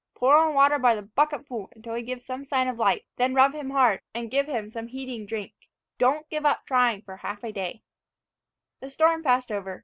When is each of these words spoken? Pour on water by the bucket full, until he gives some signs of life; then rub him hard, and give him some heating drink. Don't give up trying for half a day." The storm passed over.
Pour 0.15 0.35
on 0.35 0.55
water 0.55 0.79
by 0.79 0.95
the 0.95 1.03
bucket 1.03 1.45
full, 1.45 1.69
until 1.75 1.93
he 1.93 2.01
gives 2.01 2.25
some 2.25 2.43
signs 2.43 2.71
of 2.71 2.79
life; 2.79 3.03
then 3.17 3.35
rub 3.35 3.53
him 3.53 3.69
hard, 3.69 4.01
and 4.15 4.31
give 4.31 4.47
him 4.47 4.67
some 4.67 4.87
heating 4.87 5.27
drink. 5.27 5.53
Don't 5.99 6.27
give 6.27 6.43
up 6.43 6.65
trying 6.65 7.03
for 7.03 7.17
half 7.17 7.43
a 7.43 7.51
day." 7.51 7.83
The 8.79 8.89
storm 8.89 9.21
passed 9.21 9.51
over. 9.51 9.79